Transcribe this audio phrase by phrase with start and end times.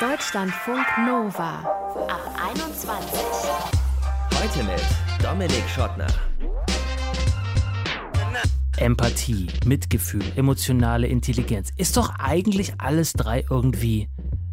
[0.00, 1.58] Deutschlandfunk Nova
[2.06, 2.20] ab
[2.52, 3.20] 21.
[4.32, 4.80] Heute mit
[5.20, 6.06] Dominik Schottner.
[8.76, 11.72] Empathie, Mitgefühl, emotionale Intelligenz.
[11.76, 14.08] Ist doch eigentlich alles drei irgendwie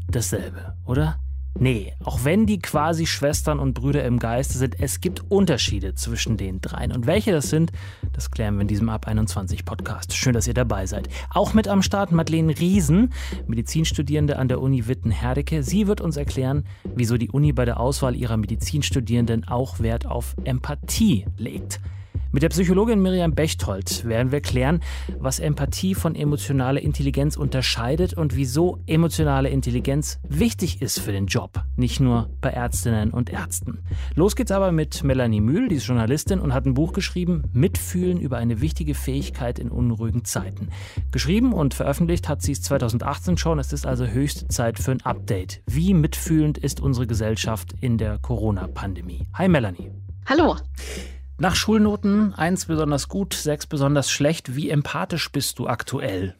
[0.09, 1.19] dasselbe, oder?
[1.57, 6.35] Nee, auch wenn die quasi Schwestern und Brüder im Geiste sind, es gibt Unterschiede zwischen
[6.35, 6.91] den dreien.
[6.91, 7.71] Und welche das sind,
[8.11, 10.13] das klären wir in diesem Ab 21 Podcast.
[10.13, 11.07] Schön, dass ihr dabei seid.
[11.29, 13.13] Auch mit am Start Madeleine Riesen,
[13.47, 15.63] Medizinstudierende an der Uni Witten-Herdecke.
[15.63, 20.35] Sie wird uns erklären, wieso die Uni bei der Auswahl ihrer Medizinstudierenden auch Wert auf
[20.43, 21.79] Empathie legt.
[22.35, 24.81] Mit der Psychologin Miriam Bechtold werden wir klären,
[25.19, 31.63] was Empathie von emotionaler Intelligenz unterscheidet und wieso emotionale Intelligenz wichtig ist für den Job,
[31.77, 33.79] nicht nur bei Ärztinnen und Ärzten.
[34.15, 38.19] Los geht's aber mit Melanie Mühl, die ist Journalistin und hat ein Buch geschrieben, Mitfühlen
[38.19, 40.71] über eine wichtige Fähigkeit in unruhigen Zeiten.
[41.13, 45.01] Geschrieben und veröffentlicht hat sie es 2018 schon, es ist also höchste Zeit für ein
[45.03, 45.61] Update.
[45.67, 49.25] Wie mitfühlend ist unsere Gesellschaft in der Corona-Pandemie?
[49.35, 49.89] Hi Melanie.
[50.25, 50.57] Hallo.
[51.37, 54.55] Nach Schulnoten, eins besonders gut, sechs besonders schlecht.
[54.55, 56.35] Wie empathisch bist du aktuell?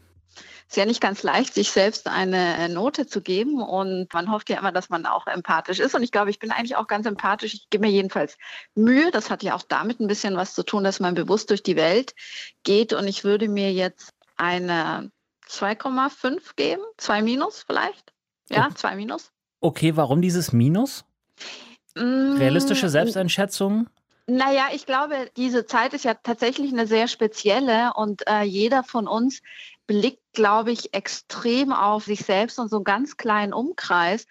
[0.68, 3.62] ist ja nicht ganz leicht, sich selbst eine äh, Note zu geben.
[3.62, 5.96] Und man hofft ja immer, dass man auch empathisch ist.
[5.96, 7.54] Und ich glaube, ich bin eigentlich auch ganz empathisch.
[7.54, 8.38] Ich gebe mir jedenfalls
[8.74, 9.12] Mühe.
[9.12, 11.76] Das hat ja auch damit ein bisschen was zu tun, dass man bewusst durch die
[11.76, 12.14] Welt
[12.64, 12.94] geht.
[12.94, 15.12] Und ich würde mir jetzt eine
[15.50, 16.82] 2,5 geben.
[16.98, 18.14] Zwei Minus vielleicht.
[18.50, 18.76] Ja, okay.
[18.76, 19.32] zwei Minus.
[19.62, 21.06] Okay, warum dieses Minus?
[21.96, 23.88] Mm, Realistische Selbsteinschätzung?
[24.28, 29.08] Naja, ich glaube, diese Zeit ist ja tatsächlich eine sehr spezielle und äh, jeder von
[29.08, 29.42] uns
[29.86, 34.26] blickt, glaube ich, extrem auf sich selbst und so einen ganz kleinen Umkreis.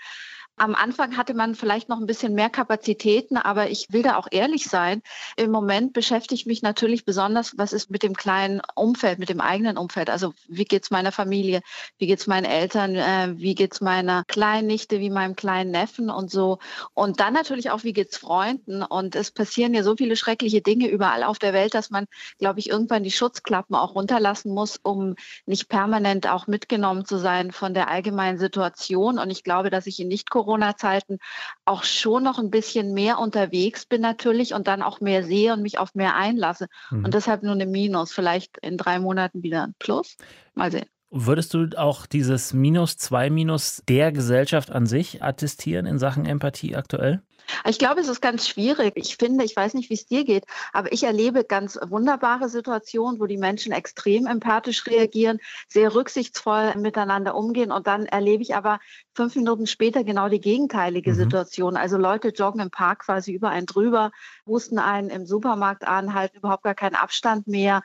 [0.56, 4.28] Am Anfang hatte man vielleicht noch ein bisschen mehr Kapazitäten, aber ich will da auch
[4.30, 5.02] ehrlich sein.
[5.36, 9.76] Im Moment beschäftigt mich natürlich besonders, was ist mit dem kleinen Umfeld, mit dem eigenen
[9.76, 10.10] Umfeld.
[10.10, 11.60] Also wie geht's meiner Familie,
[11.98, 16.30] wie geht's meinen Eltern, äh, wie geht's meiner kleinen Nichte, wie meinem kleinen Neffen und
[16.30, 16.60] so.
[16.94, 18.84] Und dann natürlich auch, wie geht's Freunden.
[18.84, 22.06] Und es passieren ja so viele schreckliche Dinge überall auf der Welt, dass man,
[22.38, 25.16] glaube ich, irgendwann die Schutzklappen auch runterlassen muss, um
[25.46, 29.18] nicht permanent auch mitgenommen zu sein von der allgemeinen Situation.
[29.18, 31.18] Und ich glaube, dass ich in nicht Corona-Zeiten
[31.64, 35.62] auch schon noch ein bisschen mehr unterwegs bin natürlich und dann auch mehr sehe und
[35.62, 36.66] mich auf mehr einlasse.
[36.90, 37.04] Mhm.
[37.04, 40.16] Und deshalb nur eine Minus, vielleicht in drei Monaten wieder ein Plus.
[40.54, 40.86] Mal sehen.
[41.16, 46.74] Würdest du auch dieses Minus, zwei Minus der Gesellschaft an sich attestieren in Sachen Empathie
[46.74, 47.22] aktuell?
[47.68, 48.94] Ich glaube, es ist ganz schwierig.
[48.96, 53.20] Ich finde, ich weiß nicht, wie es dir geht, aber ich erlebe ganz wunderbare Situationen,
[53.20, 55.38] wo die Menschen extrem empathisch reagieren,
[55.68, 58.80] sehr rücksichtsvoll miteinander umgehen und dann erlebe ich aber
[59.14, 61.16] fünf Minuten später genau die gegenteilige mhm.
[61.16, 61.76] Situation.
[61.76, 64.10] Also Leute joggen im Park quasi über einen drüber,
[64.46, 67.84] husten einen im Supermarkt an, halten überhaupt gar keinen Abstand mehr.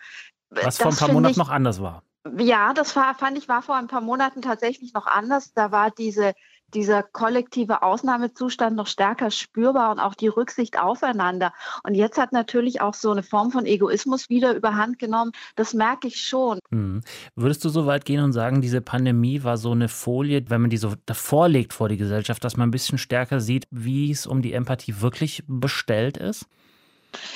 [0.50, 2.01] Was das vor ein paar Monaten noch anders war.
[2.38, 5.53] Ja, das war, fand ich, war vor ein paar Monaten tatsächlich noch anders.
[5.53, 6.34] Da war diese
[6.74, 11.53] dieser kollektive Ausnahmezustand noch stärker spürbar und auch die Rücksicht aufeinander.
[11.84, 15.31] Und jetzt hat natürlich auch so eine Form von Egoismus wieder überhand genommen.
[15.56, 16.59] Das merke ich schon.
[16.72, 17.02] Hm.
[17.35, 20.69] Würdest du so weit gehen und sagen, diese Pandemie war so eine Folie, wenn man
[20.69, 24.28] die so davor legt vor die Gesellschaft, dass man ein bisschen stärker sieht, wie es
[24.28, 26.46] um die Empathie wirklich bestellt ist?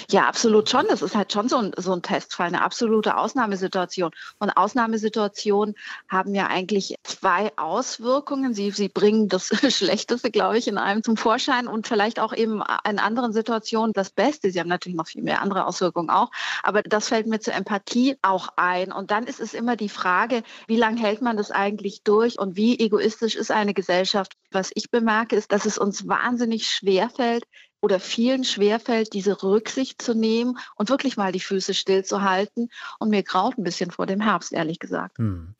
[0.09, 0.85] Ja, absolut schon.
[0.87, 4.11] Das ist halt schon so ein, so ein Testfall, eine absolute Ausnahmesituation.
[4.39, 5.75] Und Ausnahmesituationen
[6.09, 8.53] haben ja eigentlich zwei Auswirkungen.
[8.53, 12.61] Sie, sie bringen das Schlechteste, glaube ich, in einem zum Vorschein und vielleicht auch eben
[12.87, 14.51] in anderen Situationen das Beste.
[14.51, 16.31] Sie haben natürlich noch viel mehr andere Auswirkungen auch.
[16.61, 18.91] Aber das fällt mir zur Empathie auch ein.
[18.91, 22.55] Und dann ist es immer die Frage, wie lange hält man das eigentlich durch und
[22.55, 24.33] wie egoistisch ist eine Gesellschaft?
[24.51, 27.45] Was ich bemerke, ist, dass es uns wahnsinnig schwer fällt,
[27.83, 32.69] oder vielen schwerfällt, diese Rücksicht zu nehmen und wirklich mal die Füße stillzuhalten.
[32.97, 35.17] Und mir graut ein bisschen vor dem Herbst, ehrlich gesagt.
[35.17, 35.53] Hm.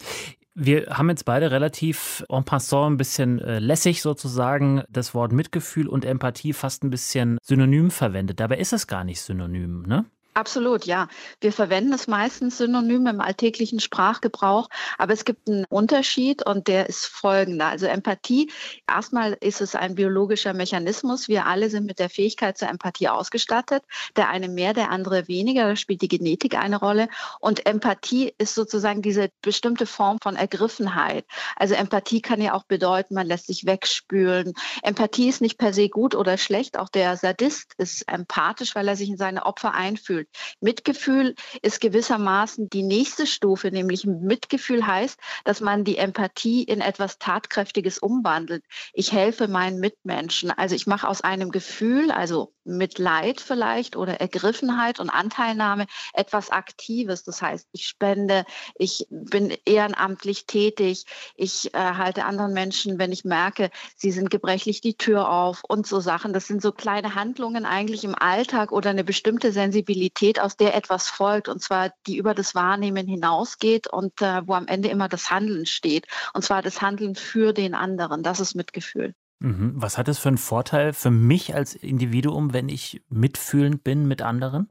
[0.55, 5.89] Wir haben jetzt beide relativ en passant ein bisschen äh, lässig sozusagen das Wort Mitgefühl
[5.89, 8.39] und Empathie fast ein bisschen synonym verwendet.
[8.39, 10.05] Dabei ist es gar nicht synonym, ne?
[10.35, 11.09] Absolut, ja.
[11.41, 14.67] Wir verwenden es meistens synonym im alltäglichen Sprachgebrauch,
[14.97, 17.67] aber es gibt einen Unterschied und der ist folgender.
[17.67, 18.51] Also Empathie,
[18.89, 21.27] erstmal ist es ein biologischer Mechanismus.
[21.27, 23.83] Wir alle sind mit der Fähigkeit zur Empathie ausgestattet.
[24.15, 25.67] Der eine mehr, der andere weniger.
[25.67, 27.09] Da spielt die Genetik eine Rolle.
[27.39, 31.25] Und Empathie ist sozusagen diese bestimmte Form von Ergriffenheit.
[31.57, 34.53] Also Empathie kann ja auch bedeuten, man lässt sich wegspülen.
[34.81, 36.79] Empathie ist nicht per se gut oder schlecht.
[36.79, 40.29] Auch der Sadist ist empathisch, weil er sich in seine Opfer einfühlt fühlt.
[40.59, 47.19] Mitgefühl ist gewissermaßen die nächste Stufe, nämlich Mitgefühl heißt, dass man die Empathie in etwas
[47.19, 48.63] Tatkräftiges umwandelt.
[48.93, 50.51] Ich helfe meinen Mitmenschen.
[50.51, 57.23] Also ich mache aus einem Gefühl, also Mitleid vielleicht oder Ergriffenheit und Anteilnahme etwas Aktives.
[57.23, 61.05] Das heißt, ich spende, ich bin ehrenamtlich tätig,
[61.35, 65.87] ich äh, halte anderen Menschen, wenn ich merke, sie sind gebrechlich, die Tür auf und
[65.87, 66.31] so Sachen.
[66.31, 71.09] Das sind so kleine Handlungen eigentlich im Alltag oder eine bestimmte Sensibilität, aus der etwas
[71.09, 75.31] folgt und zwar die über das Wahrnehmen hinausgeht und äh, wo am Ende immer das
[75.31, 76.07] Handeln steht.
[76.33, 78.23] Und zwar das Handeln für den anderen.
[78.23, 79.13] Das ist Mitgefühl.
[79.39, 79.73] Mhm.
[79.75, 84.21] Was hat es für einen Vorteil für mich als Individuum, wenn ich mitfühlend bin mit
[84.21, 84.69] anderen?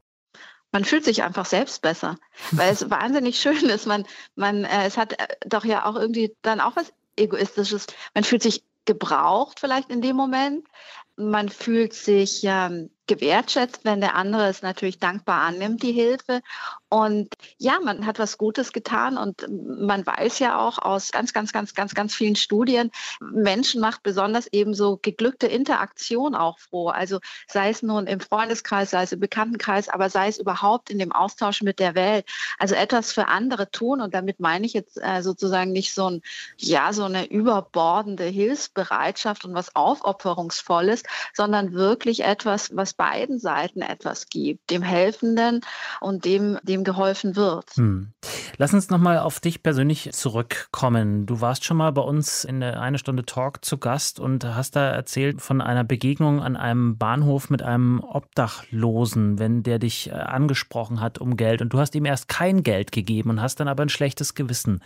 [0.73, 2.17] man fühlt sich einfach selbst besser,
[2.51, 3.85] weil es wahnsinnig schön ist.
[3.85, 4.05] Man,
[4.35, 7.85] man, äh, es hat äh, doch ja auch irgendwie dann auch was Egoistisches.
[8.15, 10.67] Man fühlt sich gebraucht vielleicht in dem Moment.
[11.15, 16.41] Man fühlt sich ähm, gewertschätzt, wenn der andere es natürlich dankbar annimmt, die Hilfe.
[16.89, 21.51] Und ja, man hat was Gutes getan und man weiß ja auch aus ganz, ganz,
[21.51, 26.89] ganz, ganz, ganz vielen Studien, Menschen macht besonders eben so geglückte Interaktion auch froh.
[26.89, 30.99] Also sei es nun im Freundeskreis, sei es im Bekanntenkreis, aber sei es überhaupt in
[30.99, 32.27] dem Austausch mit der Welt.
[32.59, 36.21] Also etwas für andere tun und damit meine ich jetzt äh, sozusagen nicht so ein,
[36.57, 41.01] ja, so eine überbordende Hilfsbereitschaft und was Aufopferungsvolles,
[41.33, 45.61] sondern wirklich etwas, was beiden Seiten etwas gibt, dem Helfenden
[46.01, 47.71] und dem, dem geholfen wird.
[47.75, 48.13] Hm.
[48.57, 51.25] Lass uns nochmal auf dich persönlich zurückkommen.
[51.25, 54.75] Du warst schon mal bei uns in der eine Stunde Talk zu Gast und hast
[54.75, 60.13] da erzählt von einer Begegnung an einem Bahnhof mit einem Obdachlosen, wenn der dich äh,
[60.13, 63.67] angesprochen hat um Geld und du hast ihm erst kein Geld gegeben und hast dann
[63.67, 64.81] aber ein schlechtes Gewissen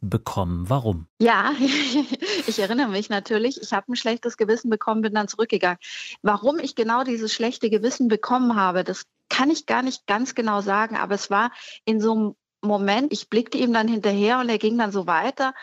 [0.00, 0.68] bekommen.
[0.68, 1.06] Warum?
[1.18, 1.52] Ja,
[2.46, 3.60] ich erinnere mich natürlich.
[3.60, 5.78] Ich habe ein schlechtes Gewissen bekommen, bin dann zurückgegangen.
[6.22, 10.60] Warum ich genau dieses schlechte Gewissen bekommen habe, das kann ich gar nicht ganz genau
[10.60, 11.52] sagen, aber es war
[11.84, 15.54] in so einem Moment, ich blickte ihm dann hinterher und er ging dann so weiter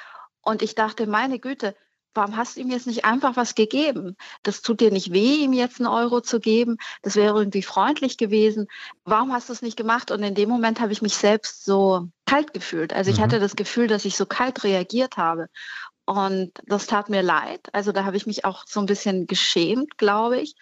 [0.42, 1.76] und ich dachte, meine Güte,
[2.18, 4.18] warum hast du ihm jetzt nicht einfach was gegeben?
[4.44, 6.78] Das tut dir nicht weh, ihm jetzt einen Euro zu geben.
[7.02, 8.68] Das wäre irgendwie freundlich gewesen.
[9.06, 10.12] Warum hast du es nicht gemacht?
[10.12, 12.92] Und in dem Moment habe ich mich selbst so kalt gefühlt.
[12.92, 13.22] Also ich mhm.
[13.22, 15.48] hatte das Gefühl, dass ich so kalt reagiert habe.
[16.06, 17.68] Und das tat mir leid.
[17.74, 20.56] Also da habe ich mich auch so ein bisschen geschämt, glaube ich,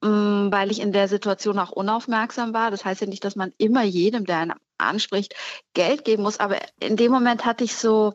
[0.00, 2.70] mm, weil ich in der Situation auch unaufmerksam war.
[2.70, 5.34] Das heißt ja nicht, dass man immer jedem, der einen anspricht,
[5.72, 6.40] Geld geben muss.
[6.40, 8.14] Aber in dem Moment hatte ich so,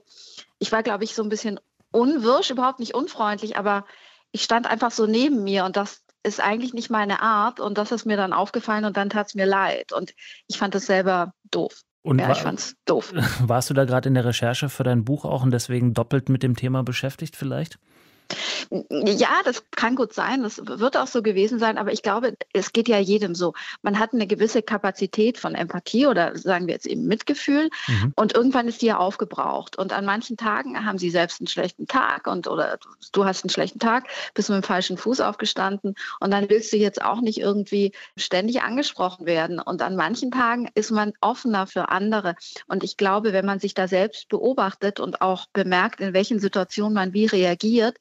[0.59, 1.59] ich war, glaube ich, so ein bisschen
[1.93, 3.85] unwirsch, überhaupt nicht unfreundlich, aber
[4.31, 7.91] ich stand einfach so neben mir und das ist eigentlich nicht meine Art und das
[7.91, 10.13] ist mir dann aufgefallen und dann tat es mir leid und
[10.47, 11.81] ich fand es selber doof.
[12.01, 13.13] Und ja, ich fand's doof.
[13.39, 16.43] Warst du da gerade in der Recherche für dein Buch auch und deswegen doppelt mit
[16.43, 17.79] dem Thema beschäftigt vielleicht?
[18.69, 22.73] Ja, das kann gut sein, das wird auch so gewesen sein, aber ich glaube, es
[22.73, 23.53] geht ja jedem so.
[23.81, 28.13] Man hat eine gewisse Kapazität von Empathie oder sagen wir jetzt eben Mitgefühl mhm.
[28.15, 29.77] und irgendwann ist die ja aufgebraucht.
[29.77, 32.79] Und an manchen Tagen haben sie selbst einen schlechten Tag und oder
[33.11, 36.77] du hast einen schlechten Tag, bist mit dem falschen Fuß aufgestanden und dann willst du
[36.77, 39.59] jetzt auch nicht irgendwie ständig angesprochen werden.
[39.59, 42.35] Und an manchen Tagen ist man offener für andere.
[42.67, 46.93] Und ich glaube, wenn man sich da selbst beobachtet und auch bemerkt, in welchen Situationen
[46.93, 47.97] man wie reagiert,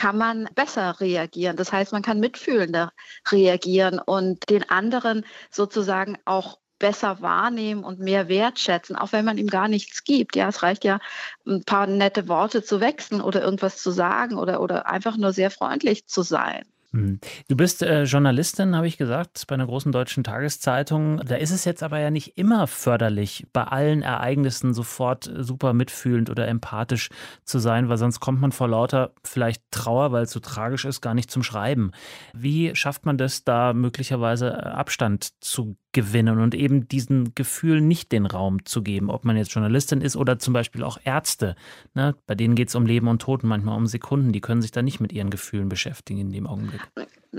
[0.00, 1.58] kann man besser reagieren.
[1.58, 2.90] Das heißt, man kann mitfühlender
[3.30, 9.48] reagieren und den anderen sozusagen auch besser wahrnehmen und mehr wertschätzen, auch wenn man ihm
[9.48, 10.36] gar nichts gibt.
[10.36, 11.00] Ja, es reicht ja,
[11.46, 15.50] ein paar nette Worte zu wechseln oder irgendwas zu sagen oder, oder einfach nur sehr
[15.50, 16.64] freundlich zu sein.
[16.92, 17.20] Hm.
[17.46, 21.18] Du bist äh, Journalistin, habe ich gesagt, bei einer großen deutschen Tageszeitung.
[21.24, 25.72] Da ist es jetzt aber ja nicht immer förderlich, bei allen Ereignissen sofort äh, super
[25.72, 27.10] mitfühlend oder empathisch
[27.44, 31.00] zu sein, weil sonst kommt man vor lauter vielleicht Trauer, weil es so tragisch ist,
[31.00, 31.92] gar nicht zum Schreiben.
[32.34, 38.12] Wie schafft man das, da möglicherweise äh, Abstand zu gewinnen und eben diesen Gefühl nicht
[38.12, 41.56] den Raum zu geben, ob man jetzt Journalistin ist oder zum Beispiel auch Ärzte.
[41.94, 42.14] Ne?
[42.26, 44.32] Bei denen geht es um Leben und Tod, manchmal um Sekunden.
[44.32, 46.80] Die können sich da nicht mit ihren Gefühlen beschäftigen in dem Augenblick.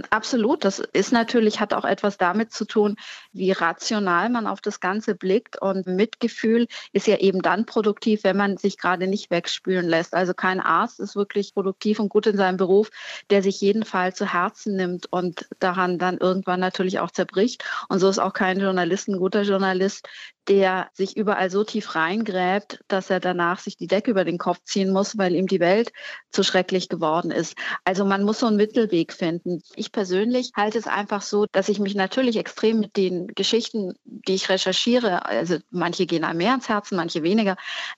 [0.10, 0.64] Absolut.
[0.64, 2.96] Das ist natürlich, hat auch etwas damit zu tun,
[3.34, 5.62] wie rational man auf das Ganze blickt.
[5.62, 10.14] Und Mitgefühl ist ja eben dann produktiv, wenn man sich gerade nicht wegspülen lässt.
[10.14, 12.90] Also kein Arzt ist wirklich produktiv und gut in seinem Beruf,
[13.30, 17.66] der sich jeden Fall zu Herzen nimmt und daran dann irgendwann natürlich auch zerbricht.
[17.90, 20.08] Und so ist auch kein Journalist ein guter Journalist,
[20.48, 24.60] der sich überall so tief reingräbt, dass er danach sich die Decke über den Kopf
[24.64, 25.92] ziehen muss, weil ihm die Welt
[26.32, 27.56] zu schrecklich geworden ist.
[27.86, 29.62] Also man muss so einen Mittelweg finden.
[29.82, 34.36] Ich persönlich halte es einfach so, dass ich mich natürlich extrem mit den Geschichten, die
[34.36, 37.56] ich recherchiere, also manche gehen einem mehr ans Herzen, manche weniger,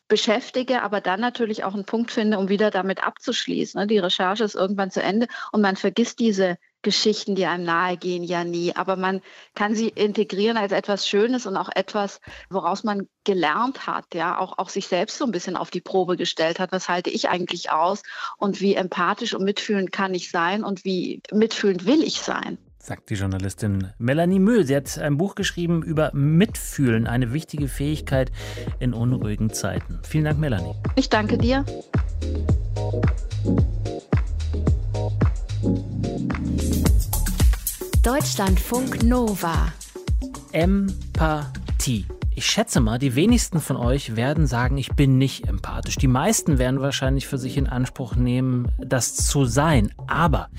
[0.08, 3.86] beschäftige, aber dann natürlich auch einen Punkt finde, um wieder damit abzuschließen.
[3.90, 8.24] Die Recherche ist irgendwann zu Ende und man vergisst diese Geschichten, die einem nahe gehen,
[8.24, 8.76] ja nie.
[8.76, 9.22] Aber man
[9.56, 14.58] kann sie integrieren als etwas Schönes und auch etwas, woraus man gelernt hat, ja, auch,
[14.58, 16.72] auch sich selbst so ein bisschen auf die Probe gestellt hat.
[16.72, 18.04] Was halte ich eigentlich aus
[18.38, 22.58] und wie empathisch und mitfühlend kann ich sein und wie mitfühlend will ich sein?
[22.84, 24.66] sagt die Journalistin Melanie Müll.
[24.66, 28.30] Sie hat ein Buch geschrieben über Mitfühlen, eine wichtige Fähigkeit
[28.80, 30.02] in unruhigen Zeiten.
[30.04, 30.76] Vielen Dank, Melanie.
[30.98, 31.64] Ich danke dir.
[38.04, 39.72] Deutschlandfunk Nova.
[40.52, 42.06] Empathie.
[42.36, 45.96] Ich schätze mal, die wenigsten von euch werden sagen, ich bin nicht empathisch.
[45.96, 49.90] Die meisten werden wahrscheinlich für sich in Anspruch nehmen, das zu sein.
[50.08, 50.50] Aber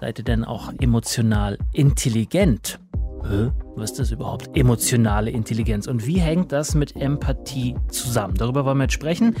[0.00, 2.80] seid ihr denn auch emotional intelligent?
[3.28, 3.50] Hä?
[3.76, 4.56] Was ist das überhaupt?
[4.56, 5.86] Emotionale Intelligenz.
[5.86, 8.34] Und wie hängt das mit Empathie zusammen?
[8.34, 9.36] Darüber wollen wir jetzt sprechen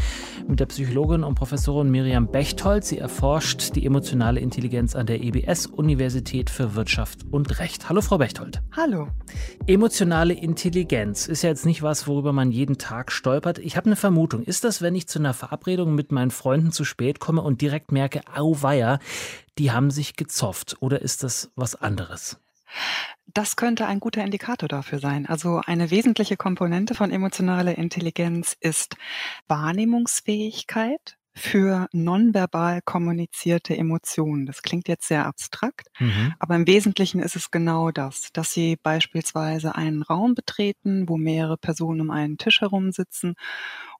[0.46, 2.84] mit der Psychologin und Professorin Miriam Bechtold.
[2.84, 7.88] Sie erforscht die emotionale Intelligenz an der EBS Universität für Wirtschaft und Recht.
[7.88, 8.60] Hallo, Frau Bechtold.
[8.76, 9.08] Hallo.
[9.66, 13.58] Emotionale Intelligenz ist ja jetzt nicht was, worüber man jeden Tag stolpert.
[13.58, 14.42] Ich habe eine Vermutung.
[14.42, 17.90] Ist das, wenn ich zu einer Verabredung mit meinen Freunden zu spät komme und direkt
[17.90, 18.98] merke, auweia,
[19.56, 20.76] die haben sich gezofft?
[20.80, 22.38] Oder ist das was anderes?
[23.36, 25.26] Das könnte ein guter Indikator dafür sein.
[25.26, 28.96] Also eine wesentliche Komponente von emotionaler Intelligenz ist
[29.46, 34.46] Wahrnehmungsfähigkeit für nonverbal kommunizierte Emotionen.
[34.46, 36.32] Das klingt jetzt sehr abstrakt, mhm.
[36.38, 41.58] aber im Wesentlichen ist es genau das, dass Sie beispielsweise einen Raum betreten, wo mehrere
[41.58, 43.34] Personen um einen Tisch herum sitzen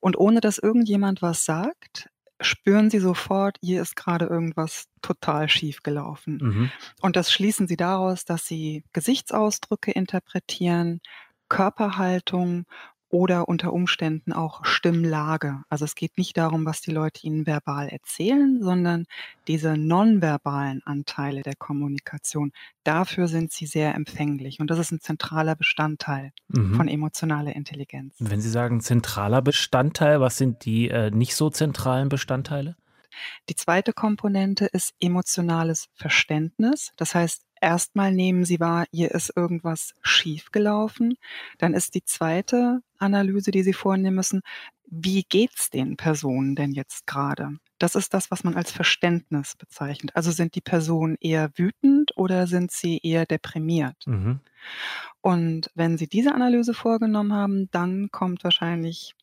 [0.00, 2.08] und ohne dass irgendjemand was sagt,
[2.40, 6.38] spüren sie sofort, hier ist gerade irgendwas total schief gelaufen.
[6.42, 6.70] Mhm.
[7.00, 11.00] Und das schließen sie daraus, dass sie Gesichtsausdrücke interpretieren,
[11.48, 12.66] Körperhaltung
[13.08, 15.62] oder unter Umständen auch Stimmlage.
[15.68, 19.06] Also es geht nicht darum, was die Leute ihnen verbal erzählen, sondern
[19.46, 22.52] diese nonverbalen Anteile der Kommunikation.
[22.84, 26.74] Dafür sind sie sehr empfänglich und das ist ein zentraler Bestandteil mhm.
[26.74, 28.14] von emotionaler Intelligenz.
[28.18, 32.76] Wenn Sie sagen zentraler Bestandteil, was sind die äh, nicht so zentralen Bestandteile?
[33.48, 36.92] Die zweite Komponente ist emotionales Verständnis.
[36.96, 41.16] Das heißt, erstmal nehmen Sie wahr, hier ist irgendwas schiefgelaufen.
[41.58, 44.42] Dann ist die zweite Analyse, die Sie vornehmen müssen,
[44.88, 47.58] wie geht's den Personen denn jetzt gerade?
[47.78, 50.14] Das ist das, was man als Verständnis bezeichnet.
[50.14, 53.96] Also sind die Personen eher wütend oder sind sie eher deprimiert?
[54.06, 54.40] Mhm.
[55.20, 59.14] Und wenn Sie diese Analyse vorgenommen haben, dann kommt wahrscheinlich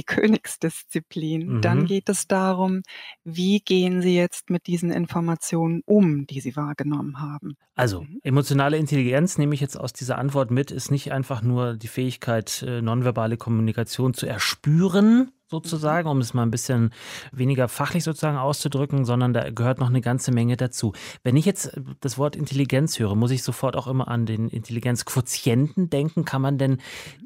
[0.00, 1.56] die Königsdisziplin.
[1.56, 1.60] Mhm.
[1.60, 2.82] Dann geht es darum,
[3.24, 7.56] wie gehen Sie jetzt mit diesen Informationen um, die Sie wahrgenommen haben.
[7.74, 8.20] Also mhm.
[8.22, 12.62] emotionale Intelligenz nehme ich jetzt aus dieser Antwort mit, ist nicht einfach nur die Fähigkeit,
[12.66, 16.90] äh, nonverbale Kommunikation zu erspüren, sozusagen, um es mal ein bisschen
[17.32, 20.92] weniger fachlich sozusagen auszudrücken, sondern da gehört noch eine ganze Menge dazu.
[21.22, 25.90] Wenn ich jetzt das Wort Intelligenz höre, muss ich sofort auch immer an den Intelligenzquotienten
[25.90, 26.24] denken.
[26.24, 26.78] Kann man denn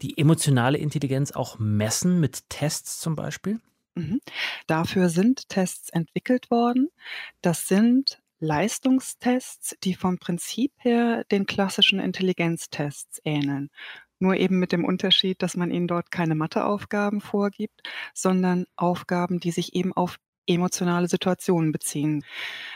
[0.02, 3.60] die emotionale Intelligenz auch messen mit Tests zum Beispiel?
[3.94, 4.20] Mhm.
[4.66, 6.88] Dafür sind Tests entwickelt worden.
[7.42, 13.70] Das sind Leistungstests, die vom Prinzip her den klassischen Intelligenztests ähneln
[14.24, 17.82] nur eben mit dem Unterschied, dass man ihnen dort keine Matheaufgaben vorgibt,
[18.14, 22.24] sondern Aufgaben, die sich eben auf emotionale Situationen beziehen.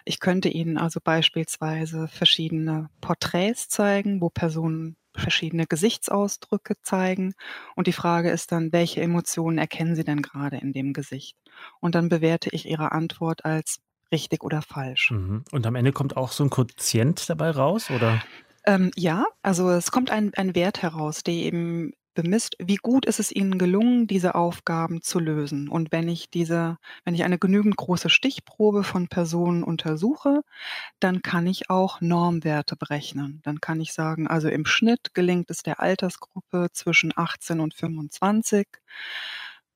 [0.04, 7.34] Ich könnte Ihnen also beispielsweise verschiedene Porträts zeigen, wo Personen verschiedene Gesichtsausdrücke zeigen.
[7.74, 11.36] Und die Frage ist dann, welche Emotionen erkennen Sie denn gerade in dem Gesicht?
[11.80, 13.80] Und dann bewerte ich Ihre Antwort als
[14.12, 15.10] richtig oder falsch.
[15.10, 15.44] Mhm.
[15.50, 18.22] Und am Ende kommt auch so ein Quotient dabei raus, oder?
[18.68, 23.18] Ähm, ja, also es kommt ein, ein Wert heraus, der eben bemisst, wie gut ist
[23.18, 25.68] es Ihnen gelungen, diese Aufgaben zu lösen.
[25.70, 30.42] Und wenn ich diese, wenn ich eine genügend große Stichprobe von Personen untersuche,
[31.00, 33.40] dann kann ich auch Normwerte berechnen.
[33.44, 38.66] Dann kann ich sagen, also im Schnitt gelingt es der Altersgruppe zwischen 18 und 25,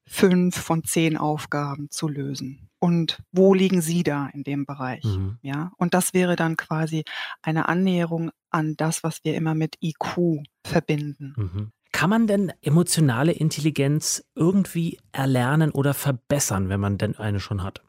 [0.06, 2.68] fünf von zehn Aufgaben zu lösen.
[2.78, 5.04] Und wo liegen Sie da in dem Bereich?
[5.04, 5.38] Mhm.
[5.42, 7.04] Ja, und das wäre dann quasi
[7.40, 11.34] eine Annäherung an das, was wir immer mit IQ verbinden.
[11.36, 11.72] Mhm.
[11.92, 17.82] Kann man denn emotionale Intelligenz irgendwie erlernen oder verbessern, wenn man denn eine schon hat?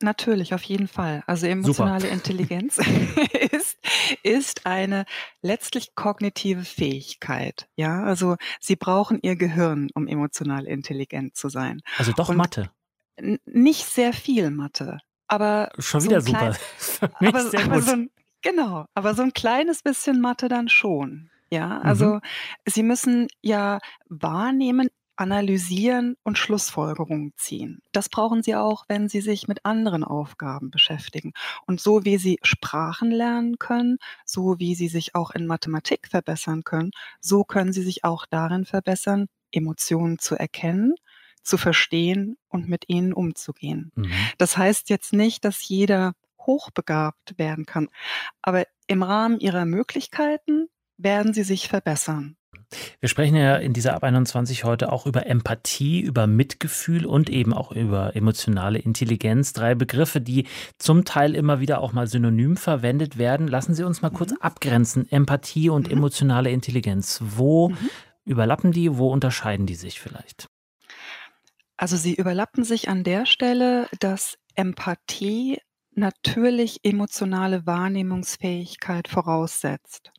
[0.00, 1.22] Natürlich, auf jeden Fall.
[1.26, 2.12] Also emotionale Super.
[2.14, 2.78] Intelligenz
[3.52, 3.78] ist,
[4.22, 5.04] ist eine
[5.42, 7.68] letztlich kognitive Fähigkeit.
[7.74, 11.80] Ja, also Sie brauchen Ihr Gehirn, um emotional intelligent zu sein.
[11.96, 12.70] Also doch Und Mathe.
[13.46, 16.56] Nicht sehr viel Mathe, aber schon wieder so super.
[16.98, 18.10] Klein, aber, aber so ein,
[18.42, 21.30] genau, aber so ein kleines bisschen Mathe dann schon.
[21.50, 22.20] Ja, also mhm.
[22.66, 24.88] Sie müssen ja wahrnehmen,
[25.18, 27.80] analysieren und Schlussfolgerungen ziehen.
[27.92, 31.32] Das brauchen Sie auch, wenn Sie sich mit anderen Aufgaben beschäftigen.
[31.66, 36.62] Und so wie Sie Sprachen lernen können, so wie Sie sich auch in Mathematik verbessern
[36.62, 40.94] können, so können Sie sich auch darin verbessern, Emotionen zu erkennen,
[41.42, 43.90] zu verstehen und mit ihnen umzugehen.
[43.96, 44.10] Mhm.
[44.36, 47.88] Das heißt jetzt nicht, dass jeder hochbegabt werden kann,
[48.40, 52.36] aber im Rahmen ihrer Möglichkeiten werden sie sich verbessern.
[53.00, 57.54] Wir sprechen ja in dieser Ab 21 heute auch über Empathie, über Mitgefühl und eben
[57.54, 59.54] auch über emotionale Intelligenz.
[59.54, 60.46] Drei Begriffe, die
[60.76, 63.48] zum Teil immer wieder auch mal synonym verwendet werden.
[63.48, 64.38] Lassen Sie uns mal kurz mhm.
[64.40, 65.10] abgrenzen.
[65.10, 65.94] Empathie und mhm.
[65.94, 67.20] emotionale Intelligenz.
[67.22, 67.90] Wo mhm.
[68.26, 68.98] überlappen die?
[68.98, 70.48] Wo unterscheiden die sich vielleicht?
[71.78, 75.58] Also sie überlappen sich an der Stelle, dass Empathie
[75.94, 80.12] natürlich emotionale Wahrnehmungsfähigkeit voraussetzt.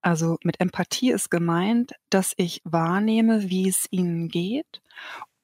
[0.00, 4.82] Also mit Empathie ist gemeint, dass ich wahrnehme, wie es ihnen geht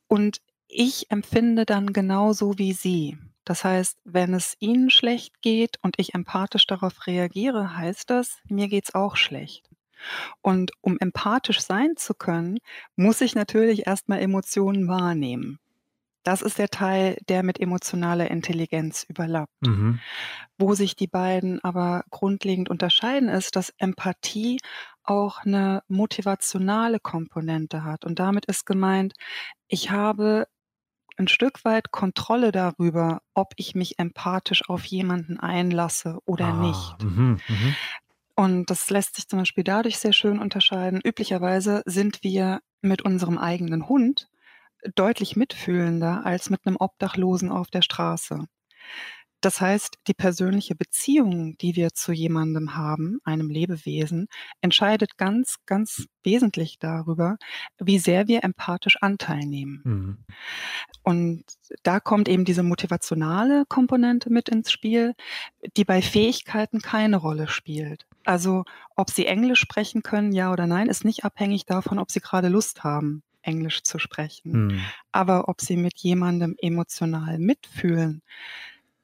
[0.08, 3.18] und ich empfinde dann genauso wie sie.
[3.44, 8.68] Das heißt, wenn es ihnen schlecht geht und ich empathisch darauf reagiere, heißt das, mir
[8.68, 9.68] geht's auch schlecht.
[10.40, 12.58] Und um empathisch sein zu können,
[12.96, 15.58] muss ich natürlich erstmal Emotionen wahrnehmen.
[16.22, 19.52] Das ist der Teil, der mit emotionaler Intelligenz überlappt.
[19.60, 20.00] Mhm.
[20.58, 24.58] Wo sich die beiden aber grundlegend unterscheiden, ist, dass Empathie
[25.02, 28.04] auch eine motivationale Komponente hat.
[28.04, 29.14] Und damit ist gemeint,
[29.66, 30.46] ich habe
[31.16, 37.02] ein Stück weit Kontrolle darüber, ob ich mich empathisch auf jemanden einlasse oder ah, nicht.
[37.02, 37.74] Mh, mh.
[38.34, 41.00] Und das lässt sich zum Beispiel dadurch sehr schön unterscheiden.
[41.04, 44.28] Üblicherweise sind wir mit unserem eigenen Hund
[44.94, 48.46] deutlich mitfühlender als mit einem Obdachlosen auf der Straße.
[49.42, 54.28] Das heißt, die persönliche Beziehung, die wir zu jemandem haben, einem Lebewesen,
[54.60, 57.38] entscheidet ganz, ganz wesentlich darüber,
[57.80, 59.80] wie sehr wir empathisch Anteil nehmen.
[59.84, 60.18] Mhm.
[61.02, 61.44] Und
[61.82, 65.14] da kommt eben diese motivationale Komponente mit ins Spiel,
[65.76, 68.06] die bei Fähigkeiten keine Rolle spielt.
[68.22, 68.62] Also
[68.94, 72.46] ob sie Englisch sprechen können, ja oder nein, ist nicht abhängig davon, ob sie gerade
[72.46, 73.24] Lust haben.
[73.42, 74.66] Englisch zu sprechen.
[74.66, 74.92] Mhm.
[75.12, 78.22] Aber ob sie mit jemandem emotional mitfühlen,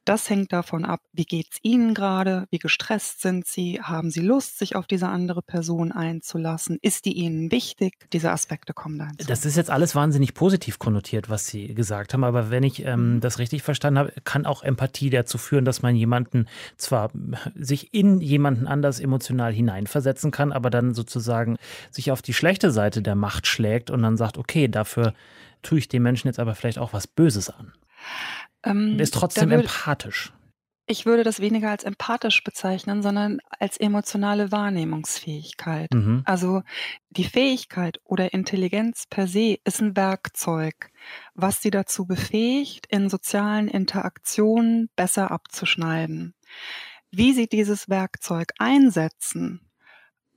[0.08, 4.20] das hängt davon ab, wie geht es Ihnen gerade, wie gestresst sind Sie, haben Sie
[4.20, 7.94] Lust, sich auf diese andere Person einzulassen, ist die Ihnen wichtig?
[8.12, 9.26] Diese Aspekte kommen da hinzu.
[9.26, 13.16] Das ist jetzt alles wahnsinnig positiv konnotiert, was Sie gesagt haben, aber wenn ich ähm,
[13.16, 13.20] mhm.
[13.20, 16.46] das richtig verstanden habe, kann auch Empathie dazu führen, dass man jemanden
[16.76, 17.10] zwar
[17.54, 21.58] sich in jemanden anders emotional hineinversetzen kann, aber dann sozusagen
[21.90, 25.12] sich auf die schlechte Seite der Macht schlägt und dann sagt, okay, dafür
[25.62, 27.72] tue ich dem Menschen jetzt aber vielleicht auch was Böses an.
[28.62, 30.32] Ähm, und ist trotzdem würde, empathisch.
[30.90, 35.92] Ich würde das weniger als empathisch bezeichnen, sondern als emotionale Wahrnehmungsfähigkeit.
[35.92, 36.22] Mhm.
[36.24, 36.62] Also
[37.10, 40.90] die Fähigkeit oder Intelligenz per se ist ein Werkzeug,
[41.34, 46.34] was sie dazu befähigt, in sozialen Interaktionen besser abzuschneiden.
[47.10, 49.70] Wie sie dieses Werkzeug einsetzen,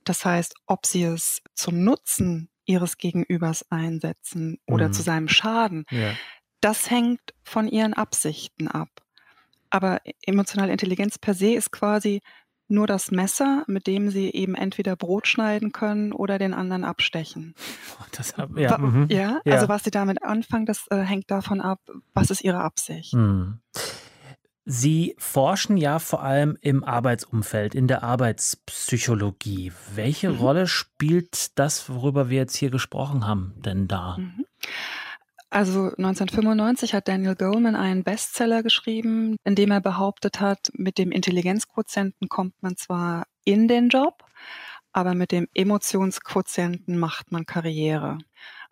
[0.04, 4.94] das heißt, ob sie es zum Nutzen ihres Gegenübers einsetzen oder mhm.
[4.94, 6.14] zu seinem Schaden, ja
[6.62, 8.90] das hängt von ihren Absichten ab.
[9.70, 12.22] Aber emotionale Intelligenz per se ist quasi
[12.72, 17.54] nur das Messer, mit dem sie eben entweder Brot schneiden können oder den anderen abstechen.
[18.14, 19.08] Das, ja, mhm.
[19.10, 21.80] ja, ja, also was sie damit anfangen, das äh, hängt davon ab,
[22.14, 23.14] was ist ihre Absicht.
[23.14, 23.62] Mhm.
[24.66, 29.72] Sie forschen ja vor allem im Arbeitsumfeld, in der Arbeitspsychologie.
[29.96, 30.40] Welche mhm.
[30.40, 34.18] Rolle spielt das, worüber wir jetzt hier gesprochen haben, denn da?
[34.18, 34.46] Mhm.
[35.54, 41.12] Also 1995 hat Daniel Goleman einen Bestseller geschrieben, in dem er behauptet hat, mit dem
[41.12, 44.24] Intelligenzquotienten kommt man zwar in den Job,
[44.94, 48.20] aber mit dem Emotionsquotienten macht man Karriere.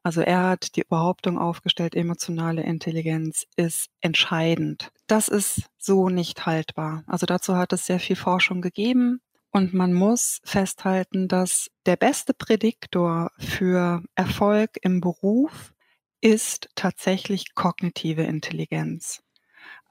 [0.04, 4.90] Also er hat die Behauptung aufgestellt, emotionale Intelligenz ist entscheidend.
[5.08, 7.04] Das ist so nicht haltbar.
[7.08, 9.20] Also dazu hat es sehr viel Forschung gegeben.
[9.52, 15.74] Und man muss festhalten, dass der beste Prädiktor für Erfolg im Beruf
[16.22, 19.22] ist tatsächlich kognitive Intelligenz.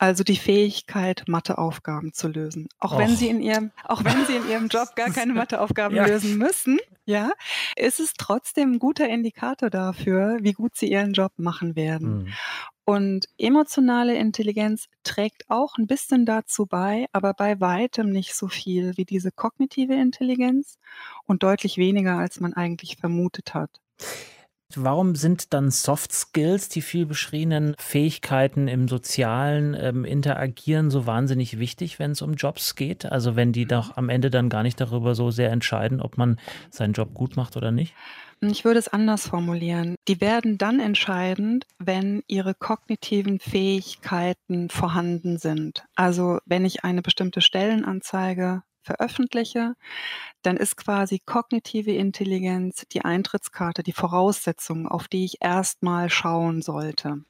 [0.00, 2.68] Also die Fähigkeit, Matheaufgaben zu lösen.
[2.78, 2.98] Auch Och.
[2.98, 6.06] wenn sie in ihrem, auch wenn sie in ihrem Job gar keine Matheaufgaben ja.
[6.06, 7.32] lösen müssen, ja,
[7.74, 12.24] ist es trotzdem ein guter Indikator dafür, wie gut sie ihren Job machen werden.
[12.24, 12.32] Mhm.
[12.84, 18.96] Und emotionale Intelligenz trägt auch ein bisschen dazu bei, aber bei weitem nicht so viel
[18.96, 20.78] wie diese kognitive Intelligenz
[21.26, 23.80] und deutlich weniger, als man eigentlich vermutet hat.
[24.74, 31.58] Warum sind dann Soft Skills, die viel beschriebenen Fähigkeiten im sozialen ähm, Interagieren so wahnsinnig
[31.58, 33.06] wichtig, wenn es um Jobs geht?
[33.06, 36.38] Also wenn die doch am Ende dann gar nicht darüber so sehr entscheiden, ob man
[36.70, 37.94] seinen Job gut macht oder nicht?
[38.40, 39.96] Ich würde es anders formulieren.
[40.06, 45.84] Die werden dann entscheidend, wenn ihre kognitiven Fähigkeiten vorhanden sind.
[45.96, 49.74] Also wenn ich eine bestimmte Stellenanzeige veröffentliche,
[50.42, 57.22] dann ist quasi kognitive Intelligenz die Eintrittskarte, die Voraussetzung, auf die ich erstmal schauen sollte.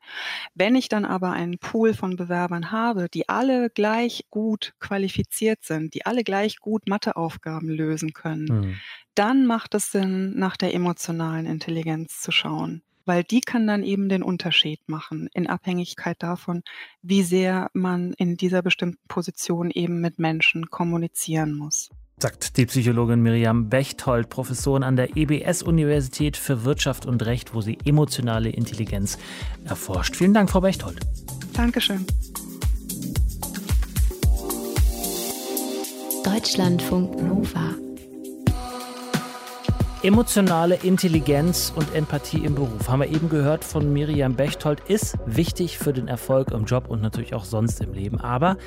[0.54, 5.94] Wenn ich dann aber einen Pool von Bewerbern habe, die alle gleich gut qualifiziert sind,
[5.94, 8.76] die alle gleich gut Matheaufgaben lösen können, mhm.
[9.14, 14.10] dann macht es Sinn, nach der emotionalen Intelligenz zu schauen weil die kann dann eben
[14.10, 16.62] den Unterschied machen in Abhängigkeit davon,
[17.02, 21.88] wie sehr man in dieser bestimmten Position eben mit Menschen kommunizieren muss.
[22.20, 27.78] Sagt die Psychologin Miriam Bechtold, Professorin an der EBS-Universität für Wirtschaft und Recht, wo sie
[27.84, 29.18] emotionale Intelligenz
[29.64, 30.14] erforscht.
[30.14, 31.00] Vielen Dank, Frau Bechtold.
[31.54, 32.04] Dankeschön.
[36.24, 37.88] Deutschlandfunk Nova.
[40.04, 45.76] Emotionale Intelligenz und Empathie im Beruf, haben wir eben gehört von Miriam Bechtold, ist wichtig
[45.76, 48.20] für den Erfolg im Job und natürlich auch sonst im Leben.
[48.20, 48.58] Aber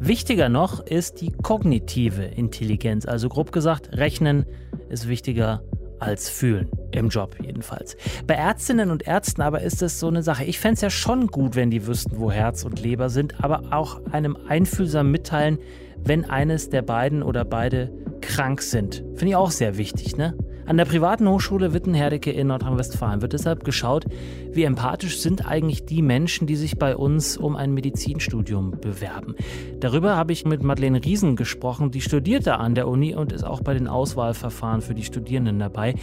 [0.00, 3.06] wichtiger noch ist die kognitive Intelligenz.
[3.06, 4.46] Also grob gesagt, Rechnen
[4.88, 5.62] ist wichtiger
[6.00, 6.68] als fühlen.
[6.90, 7.96] Im Job jedenfalls.
[8.26, 10.42] Bei Ärztinnen und Ärzten aber ist es so eine Sache.
[10.42, 13.62] Ich fände es ja schon gut, wenn die wüssten, wo Herz und Leber sind, aber
[13.70, 15.58] auch einem einfühlsam mitteilen,
[16.02, 19.04] wenn eines der beiden oder beide krank sind.
[19.14, 20.34] Finde ich auch sehr wichtig, ne?
[20.70, 24.04] An der privaten Hochschule Wittenherdecke in Nordrhein-Westfalen wird deshalb geschaut,
[24.52, 29.34] wie empathisch sind eigentlich die Menschen, die sich bei uns um ein Medizinstudium bewerben.
[29.80, 33.62] Darüber habe ich mit Madeleine Riesen gesprochen, die studierte an der Uni und ist auch
[33.62, 35.96] bei den Auswahlverfahren für die Studierenden dabei.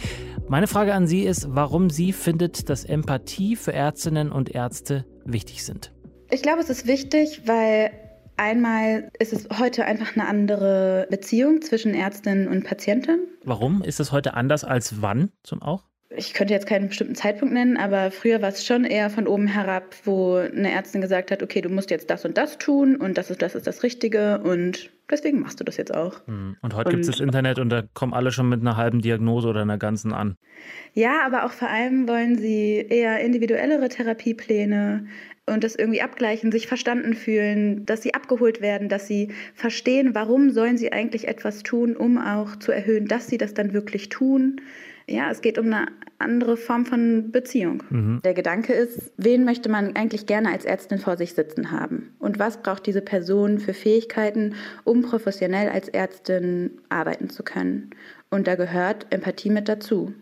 [0.48, 5.64] Meine Frage an Sie ist, warum sie findet, dass Empathie für Ärztinnen und Ärzte wichtig
[5.64, 5.94] sind.
[6.30, 7.90] Ich glaube, es ist wichtig, weil
[8.38, 13.18] Einmal ist es heute einfach eine andere Beziehung zwischen Ärztin und Patientin.
[13.44, 15.84] Warum ist es heute anders als wann zum auch?
[16.16, 19.48] Ich könnte jetzt keinen bestimmten Zeitpunkt nennen, aber früher war es schon eher von oben
[19.48, 23.18] herab, wo eine Ärztin gesagt hat, okay, du musst jetzt das und das tun und
[23.18, 26.26] das ist das ist das Richtige und deswegen machst du das jetzt auch.
[26.26, 29.02] Hm, und heute gibt es das Internet und da kommen alle schon mit einer halben
[29.02, 30.36] Diagnose oder einer ganzen an.
[30.94, 35.06] Ja, aber auch vor allem wollen sie eher individuellere Therapiepläne,
[35.48, 40.50] und das irgendwie abgleichen, sich verstanden fühlen, dass sie abgeholt werden, dass sie verstehen, warum
[40.50, 44.60] sollen sie eigentlich etwas tun, um auch zu erhöhen, dass sie das dann wirklich tun.
[45.08, 45.86] Ja, es geht um eine
[46.18, 47.82] andere Form von Beziehung.
[47.88, 48.20] Mhm.
[48.24, 52.14] Der Gedanke ist, wen möchte man eigentlich gerne als Ärztin vor sich sitzen haben?
[52.18, 57.90] Und was braucht diese Person für Fähigkeiten, um professionell als Ärztin arbeiten zu können?
[58.30, 60.12] Und da gehört Empathie mit dazu.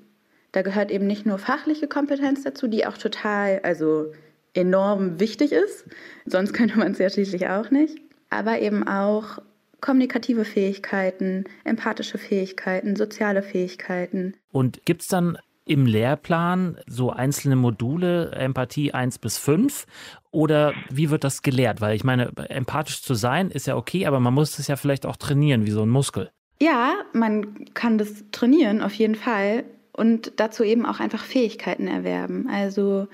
[0.52, 4.12] Da gehört eben nicht nur fachliche Kompetenz dazu, die auch total, also
[4.56, 5.84] enorm wichtig ist.
[6.24, 7.98] Sonst könnte man es ja schließlich auch nicht.
[8.30, 9.38] Aber eben auch
[9.80, 14.34] kommunikative Fähigkeiten, empathische Fähigkeiten, soziale Fähigkeiten.
[14.50, 19.86] Und gibt es dann im Lehrplan so einzelne Module, Empathie 1 bis 5?
[20.30, 21.80] Oder wie wird das gelehrt?
[21.80, 25.06] Weil ich meine, empathisch zu sein ist ja okay, aber man muss es ja vielleicht
[25.06, 26.30] auch trainieren, wie so ein Muskel.
[26.60, 29.64] Ja, man kann das trainieren, auf jeden Fall.
[29.92, 32.48] Und dazu eben auch einfach Fähigkeiten erwerben.
[32.48, 33.08] Also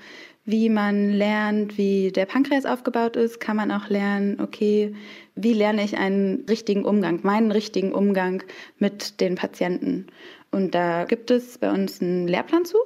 [0.45, 4.93] wie man lernt, wie der Pankreas aufgebaut ist, kann man auch lernen, okay,
[5.35, 8.43] wie lerne ich einen richtigen Umgang, meinen richtigen Umgang
[8.77, 10.07] mit den Patienten.
[10.51, 12.77] Und da gibt es bei uns einen Lehrplan zu.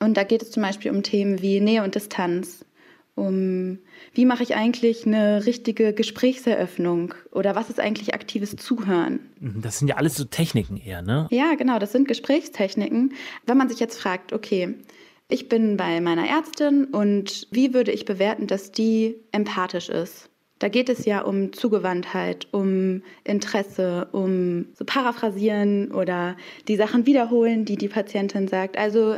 [0.00, 2.64] Und da geht es zum Beispiel um Themen wie Nähe und Distanz,
[3.14, 3.78] um
[4.12, 9.20] wie mache ich eigentlich eine richtige Gesprächseröffnung oder was ist eigentlich aktives Zuhören.
[9.40, 11.26] Das sind ja alles so Techniken eher, ne?
[11.30, 13.14] Ja, genau, das sind Gesprächstechniken.
[13.46, 14.74] Wenn man sich jetzt fragt, okay,
[15.28, 20.30] ich bin bei meiner Ärztin und wie würde ich bewerten, dass die empathisch ist?
[20.58, 26.36] Da geht es ja um Zugewandtheit, um Interesse, um so paraphrasieren oder
[26.66, 28.78] die Sachen wiederholen, die die Patientin sagt.
[28.78, 29.16] Also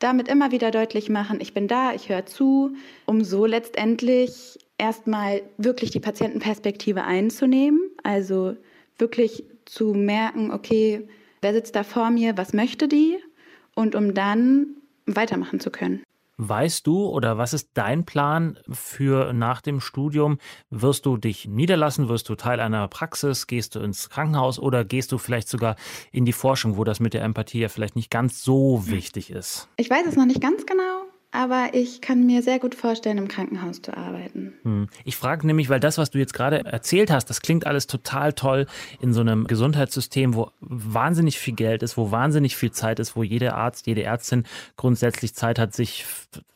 [0.00, 2.74] damit immer wieder deutlich machen, ich bin da, ich höre zu,
[3.06, 7.80] um so letztendlich erstmal wirklich die Patientenperspektive einzunehmen.
[8.02, 8.56] Also
[8.98, 11.06] wirklich zu merken, okay,
[11.40, 13.16] wer sitzt da vor mir, was möchte die?
[13.76, 16.02] Und um dann weitermachen zu können.
[16.36, 20.38] Weißt du oder was ist dein Plan für nach dem Studium?
[20.68, 22.08] Wirst du dich niederlassen?
[22.08, 23.46] Wirst du Teil einer Praxis?
[23.46, 25.76] Gehst du ins Krankenhaus oder gehst du vielleicht sogar
[26.10, 29.68] in die Forschung, wo das mit der Empathie ja vielleicht nicht ganz so wichtig ist?
[29.76, 33.26] Ich weiß es noch nicht ganz genau, aber ich kann mir sehr gut vorstellen, im
[33.26, 34.54] Krankenhaus zu arbeiten.
[34.62, 34.86] Hm.
[35.04, 38.32] Ich frage nämlich, weil das, was du jetzt gerade erzählt hast, das klingt alles total
[38.34, 38.66] toll
[39.00, 43.24] in so einem Gesundheitssystem, wo wahnsinnig viel Geld ist, wo wahnsinnig viel Zeit ist, wo
[43.24, 44.44] jeder Arzt, jede Ärztin
[44.76, 46.04] grundsätzlich Zeit hat, sich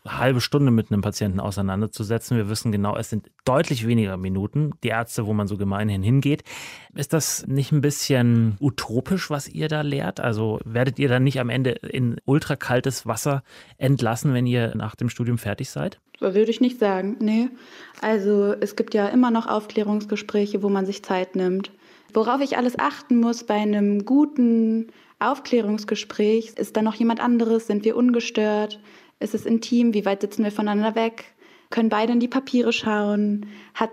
[0.05, 2.37] eine halbe Stunde mit einem Patienten auseinanderzusetzen.
[2.37, 6.45] Wir wissen genau, es sind deutlich weniger Minuten, die Ärzte, wo man so gemeinhin hingeht.
[6.95, 10.21] Ist das nicht ein bisschen utopisch, was ihr da lehrt?
[10.21, 13.43] Also werdet ihr dann nicht am Ende in ultrakaltes Wasser
[13.77, 15.99] entlassen, wenn ihr nach dem Studium fertig seid?
[16.21, 17.49] Würde ich nicht sagen, nee.
[18.01, 21.71] Also es gibt ja immer noch Aufklärungsgespräche, wo man sich Zeit nimmt.
[22.13, 27.67] Worauf ich alles achten muss bei einem guten Aufklärungsgespräch, ist da noch jemand anderes?
[27.67, 28.81] Sind wir ungestört?
[29.21, 29.95] Ist es intim?
[29.95, 31.35] Wie weit sitzen wir voneinander weg?
[31.71, 33.47] Können beide in die Papiere schauen?
[33.75, 33.91] Hat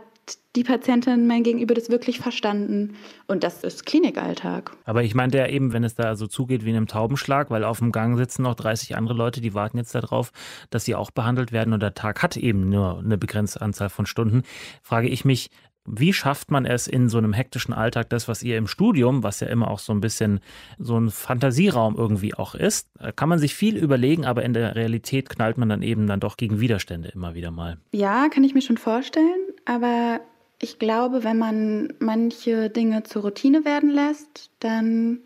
[0.55, 2.95] die Patientin mein Gegenüber das wirklich verstanden.
[3.27, 4.71] Und das ist Klinikalltag.
[4.85, 7.63] Aber ich meinte ja eben, wenn es da so zugeht wie in einem Taubenschlag, weil
[7.63, 10.31] auf dem Gang sitzen noch 30 andere Leute, die warten jetzt darauf,
[10.69, 14.05] dass sie auch behandelt werden und der Tag hat eben nur eine begrenzte Anzahl von
[14.05, 14.43] Stunden,
[14.81, 15.49] frage ich mich,
[15.85, 19.39] wie schafft man es in so einem hektischen Alltag, das, was ihr im Studium, was
[19.39, 20.39] ja immer auch so ein bisschen
[20.79, 25.29] so ein Fantasieraum irgendwie auch ist, kann man sich viel überlegen, aber in der Realität
[25.29, 27.77] knallt man dann eben dann doch gegen Widerstände immer wieder mal.
[27.91, 30.21] Ja, kann ich mir schon vorstellen, aber
[30.61, 35.19] ich glaube, wenn man manche Dinge zur Routine werden lässt, dann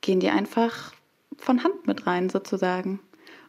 [0.00, 0.92] gehen die einfach
[1.38, 3.00] von Hand mit rein sozusagen.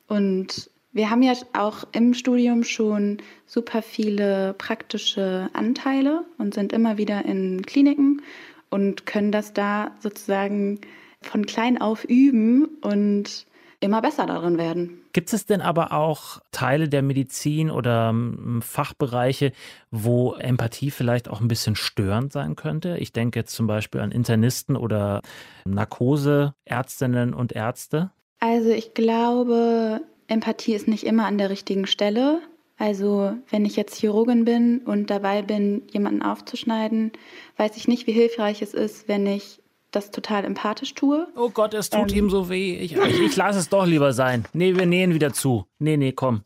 [0.08, 6.98] Und wir haben ja auch im Studium schon super viele praktische Anteile und sind immer
[6.98, 8.22] wieder in Kliniken
[8.70, 10.80] und können das da sozusagen
[11.22, 13.46] von klein auf üben und
[13.80, 15.02] immer besser darin werden.
[15.14, 19.52] Gibt es denn aber auch Teile der Medizin oder ähm, Fachbereiche,
[19.92, 22.98] wo Empathie vielleicht auch ein bisschen störend sein könnte?
[22.98, 25.22] Ich denke jetzt zum Beispiel an Internisten oder
[25.66, 28.12] Narkoseärztinnen und Ärzte.
[28.40, 30.02] Also ich glaube,
[30.34, 32.42] Empathie ist nicht immer an der richtigen Stelle.
[32.78, 37.12] Also wenn ich jetzt Chirurgin bin und dabei bin, jemanden aufzuschneiden,
[37.58, 41.28] weiß ich nicht, wie hilfreich es ist, wenn ich das total empathisch tue.
[41.36, 42.76] Oh Gott, es tut ähm, ihm so weh.
[42.76, 44.46] Ich, ich, ich lasse es doch lieber sein.
[44.54, 45.66] Nee, wir nähen wieder zu.
[45.80, 46.42] Nee, nee, komm.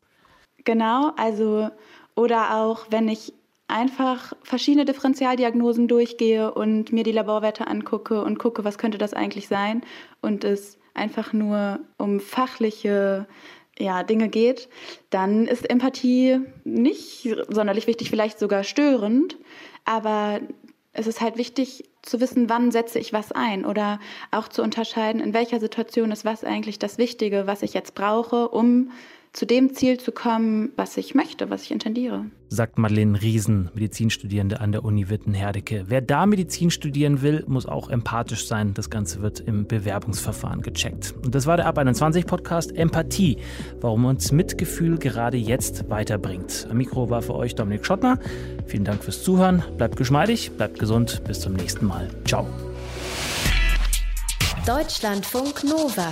[0.66, 1.70] Genau, also
[2.16, 3.34] oder auch wenn ich
[3.68, 9.48] einfach verschiedene Differentialdiagnosen durchgehe und mir die Laborwerte angucke und gucke, was könnte das eigentlich
[9.48, 9.82] sein
[10.22, 13.28] und es einfach nur um fachliche
[13.80, 14.70] ja, Dinge geht,
[15.10, 19.38] dann ist Empathie nicht sonderlich wichtig, vielleicht sogar störend.
[19.86, 20.40] Aber
[20.94, 24.00] es ist halt wichtig zu wissen, wann setze ich was ein oder
[24.32, 28.50] auch zu unterscheiden, in welcher Situation ist was eigentlich das Wichtige, was ich jetzt brauche,
[28.50, 28.92] um
[29.38, 32.26] zu dem Ziel zu kommen, was ich möchte, was ich intendiere.
[32.50, 35.86] Sagt Madeleine Riesen, Medizinstudierende an der Uni Witten-Herdecke.
[35.88, 38.74] Wer da Medizin studieren will, muss auch empathisch sein.
[38.74, 41.14] Das Ganze wird im Bewerbungsverfahren gecheckt.
[41.24, 43.38] Und das war der Ab 21 Podcast Empathie,
[43.80, 46.66] warum uns Mitgefühl gerade jetzt weiterbringt.
[46.72, 48.20] Am Mikro war für euch Dominik Schottner.
[48.66, 49.64] Vielen Dank fürs Zuhören.
[49.78, 51.22] Bleibt geschmeidig, bleibt gesund.
[51.28, 52.10] Bis zum nächsten Mal.
[52.26, 52.48] Ciao.
[54.66, 56.12] Deutschlandfunk Nova